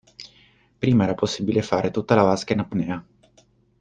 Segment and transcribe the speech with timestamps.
[0.79, 3.05] Prima era possibile fare tutta la vasca in apnea.